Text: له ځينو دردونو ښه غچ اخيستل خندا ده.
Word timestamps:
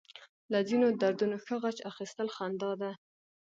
له 0.51 0.59
ځينو 0.67 0.87
دردونو 1.01 1.37
ښه 1.45 1.55
غچ 1.63 1.77
اخيستل 1.91 2.27
خندا 2.35 2.71
ده. 2.81 2.91